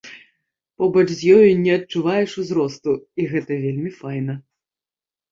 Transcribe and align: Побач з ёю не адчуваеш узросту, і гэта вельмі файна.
Побач 0.81 1.03
з 1.17 1.33
ёю 1.37 1.49
не 1.65 1.75
адчуваеш 1.79 2.31
узросту, 2.43 2.91
і 3.19 3.27
гэта 3.35 3.53
вельмі 3.67 3.91
файна. 3.99 4.35